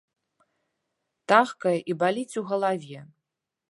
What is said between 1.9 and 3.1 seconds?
і баліць у галаве.